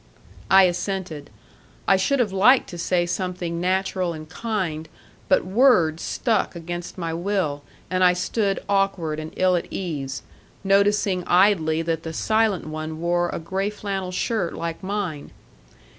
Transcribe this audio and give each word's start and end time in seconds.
I 0.49 0.63
assented. 0.63 1.29
I 1.87 1.95
should 1.95 2.17
have 2.17 2.31
liked 2.31 2.67
to 2.71 2.79
say 2.79 3.05
something 3.05 3.61
natural 3.61 4.13
and 4.13 4.27
kind, 4.27 4.89
but 5.29 5.45
words 5.45 6.01
stuck 6.01 6.55
against 6.55 6.97
my 6.97 7.13
will, 7.13 7.61
and 7.87 8.03
I 8.03 8.13
stood 8.13 8.63
awkward 8.67 9.19
and 9.19 9.31
ill 9.35 9.55
at 9.55 9.67
ease, 9.69 10.23
noticing 10.63 11.23
idly 11.27 11.83
that 11.83 12.01
the 12.01 12.13
silent 12.13 12.65
one 12.65 12.99
wore 12.99 13.29
a 13.29 13.37
gray 13.37 13.69
flannel 13.69 14.11
shirt 14.11 14.55
like 14.55 14.81
mine. 14.81 15.29